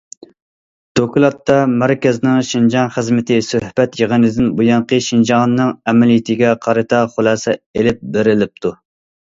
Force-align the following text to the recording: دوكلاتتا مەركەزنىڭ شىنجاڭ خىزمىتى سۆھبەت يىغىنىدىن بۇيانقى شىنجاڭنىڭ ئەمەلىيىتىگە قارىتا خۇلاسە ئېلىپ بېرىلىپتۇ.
دوكلاتتا 0.99 1.57
مەركەزنىڭ 1.73 2.39
شىنجاڭ 2.47 2.89
خىزمىتى 2.95 3.37
سۆھبەت 3.49 4.01
يىغىنىدىن 4.03 4.51
بۇيانقى 4.63 5.01
شىنجاڭنىڭ 5.11 5.73
ئەمەلىيىتىگە 5.91 6.59
قارىتا 6.67 7.05
خۇلاسە 7.15 7.59
ئېلىپ 7.61 8.05
بېرىلىپتۇ. 8.17 8.77